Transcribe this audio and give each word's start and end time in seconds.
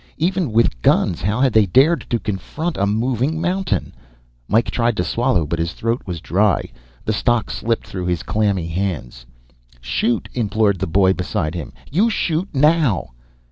Even 0.17 0.51
with 0.51 0.81
guns, 0.81 1.21
how 1.21 1.41
had 1.41 1.53
they 1.53 1.67
dared 1.67 2.07
to 2.09 2.17
confront 2.17 2.75
a 2.75 2.87
moving 2.87 3.39
mountain? 3.39 3.93
Mike 4.47 4.71
tried 4.71 4.97
to 4.97 5.03
swallow, 5.03 5.45
but 5.45 5.59
his 5.59 5.73
throat 5.73 6.01
was 6.07 6.19
dry. 6.19 6.71
The 7.05 7.13
stock 7.13 7.51
slipped 7.51 7.85
through 7.85 8.07
his 8.07 8.23
clammy 8.23 8.69
hands. 8.69 9.27
"Shoot!" 9.79 10.27
implored 10.33 10.79
the 10.79 10.87
boy 10.87 11.13
beside 11.13 11.53
him. 11.53 11.71
"You 11.91 12.09
shoot, 12.09 12.49
now!" 12.51 13.09